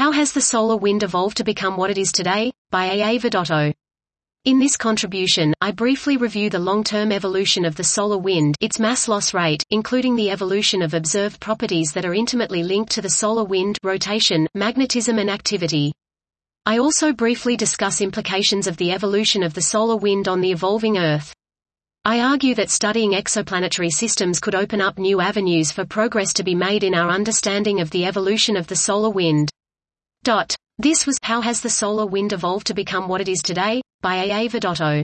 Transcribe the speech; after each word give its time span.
How 0.00 0.12
has 0.12 0.32
the 0.32 0.40
solar 0.40 0.78
wind 0.78 1.02
evolved 1.02 1.36
to 1.36 1.44
become 1.44 1.76
what 1.76 1.90
it 1.90 1.98
is 1.98 2.10
today? 2.10 2.52
By 2.70 2.86
A. 2.86 3.02
A. 3.02 3.18
Vidotto. 3.18 3.74
In 4.46 4.58
this 4.58 4.78
contribution, 4.78 5.52
I 5.60 5.72
briefly 5.72 6.16
review 6.16 6.48
the 6.48 6.58
long-term 6.58 7.12
evolution 7.12 7.66
of 7.66 7.76
the 7.76 7.84
solar 7.84 8.16
wind, 8.16 8.56
its 8.62 8.80
mass 8.80 9.08
loss 9.08 9.34
rate, 9.34 9.62
including 9.68 10.16
the 10.16 10.30
evolution 10.30 10.80
of 10.80 10.94
observed 10.94 11.38
properties 11.38 11.92
that 11.92 12.06
are 12.06 12.14
intimately 12.14 12.62
linked 12.62 12.92
to 12.92 13.02
the 13.02 13.10
solar 13.10 13.44
wind 13.44 13.76
rotation, 13.82 14.48
magnetism 14.54 15.18
and 15.18 15.28
activity. 15.28 15.92
I 16.64 16.78
also 16.78 17.12
briefly 17.12 17.58
discuss 17.58 18.00
implications 18.00 18.66
of 18.66 18.78
the 18.78 18.92
evolution 18.92 19.42
of 19.42 19.52
the 19.52 19.60
solar 19.60 19.96
wind 19.96 20.28
on 20.28 20.40
the 20.40 20.52
evolving 20.52 20.96
Earth. 20.96 21.34
I 22.06 22.20
argue 22.20 22.54
that 22.54 22.70
studying 22.70 23.12
exoplanetary 23.12 23.90
systems 23.90 24.40
could 24.40 24.54
open 24.54 24.80
up 24.80 24.98
new 24.98 25.20
avenues 25.20 25.70
for 25.70 25.84
progress 25.84 26.32
to 26.32 26.42
be 26.42 26.54
made 26.54 26.84
in 26.84 26.94
our 26.94 27.10
understanding 27.10 27.82
of 27.82 27.90
the 27.90 28.06
evolution 28.06 28.56
of 28.56 28.66
the 28.66 28.76
solar 28.76 29.10
wind. 29.10 29.50
This 30.78 31.06
was 31.06 31.16
How 31.22 31.40
has 31.40 31.62
the 31.62 31.70
solar 31.70 32.04
wind 32.04 32.34
evolved 32.34 32.66
to 32.66 32.74
become 32.74 33.08
what 33.08 33.22
it 33.22 33.28
is 33.28 33.40
today? 33.42 33.80
by 34.02 34.16
A. 34.16 34.44
A. 34.44 34.48
Vidotto. 34.48 35.02